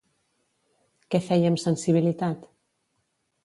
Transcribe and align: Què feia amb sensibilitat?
Què 1.11 1.21
feia 1.27 1.51
amb 1.53 1.63
sensibilitat? 1.67 2.51